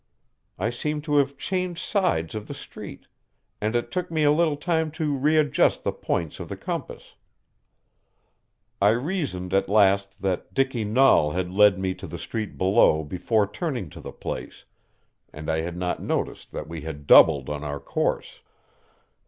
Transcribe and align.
I 0.57 0.71
seemed 0.71 1.03
to 1.03 1.17
have 1.17 1.37
changed 1.37 1.79
sides 1.81 2.33
of 2.33 2.47
the 2.47 2.55
street, 2.55 3.05
and 3.61 3.75
it 3.75 3.91
took 3.91 4.09
me 4.09 4.23
a 4.23 4.31
little 4.31 4.57
time 4.57 4.89
to 4.93 5.15
readjust 5.15 5.83
the 5.83 5.91
points 5.91 6.39
of 6.39 6.49
the 6.49 6.57
compass. 6.57 7.13
I 8.81 8.89
reasoned 8.97 9.53
at 9.53 9.69
last 9.69 10.23
that 10.23 10.55
Dicky 10.55 10.85
Nahl 10.85 11.29
had 11.33 11.51
led 11.51 11.77
me 11.77 11.93
to 11.93 12.07
the 12.07 12.17
street 12.17 12.57
below 12.57 13.03
before 13.03 13.45
turning 13.45 13.91
to 13.91 14.01
the 14.01 14.11
place, 14.11 14.65
and 15.31 15.51
I 15.51 15.59
had 15.61 15.77
not 15.77 16.01
noticed 16.01 16.51
that 16.51 16.67
we 16.67 16.81
had 16.81 17.05
doubled 17.05 17.47
on 17.47 17.63
our 17.63 17.79
course. 17.79 18.41